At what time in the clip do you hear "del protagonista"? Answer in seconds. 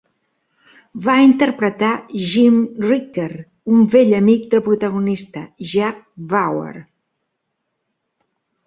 4.55-5.47